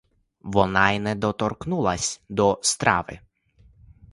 [0.41, 3.19] Вона й не доторкнулась до страви.